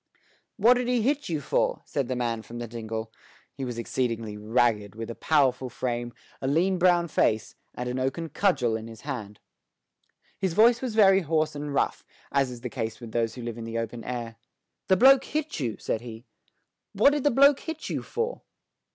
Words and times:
"What 0.57 0.77
did 0.77 0.87
he 0.87 1.03
hit 1.03 1.29
you 1.29 1.41
for?" 1.41 1.81
asked 1.83 2.07
the 2.07 2.15
man 2.15 2.41
from 2.41 2.57
the 2.57 2.67
dingle. 2.67 3.11
He 3.53 3.63
was 3.63 3.77
exceedingly 3.77 4.35
ragged, 4.35 4.95
with 4.95 5.11
a 5.11 5.13
powerful 5.13 5.69
frame, 5.69 6.11
a 6.41 6.47
lean 6.47 6.79
brown 6.79 7.07
face, 7.07 7.53
and 7.75 7.87
an 7.87 7.99
oaken 7.99 8.29
cudgel 8.29 8.75
in 8.75 8.87
his 8.87 9.01
hand. 9.01 9.39
His 10.39 10.53
voice 10.55 10.81
was 10.81 10.95
very 10.95 11.19
hoarse 11.21 11.53
and 11.53 11.71
rough, 11.71 12.03
as 12.31 12.49
is 12.49 12.61
the 12.61 12.67
case 12.67 12.99
with 12.99 13.11
those 13.11 13.35
who 13.35 13.43
live 13.43 13.59
in 13.59 13.63
the 13.63 13.77
open 13.77 14.03
air. 14.03 14.37
"The 14.87 14.97
bloke 14.97 15.23
hit 15.25 15.59
you," 15.59 15.77
said 15.77 16.01
he. 16.01 16.25
"What 16.93 17.11
did 17.11 17.23
the 17.23 17.29
bloke 17.29 17.59
hit 17.59 17.87
you 17.87 18.01
for?" 18.01 18.41